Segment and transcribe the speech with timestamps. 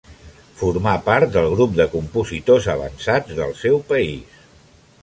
[0.61, 4.43] Formà part del grup de compositors avançats del seu país.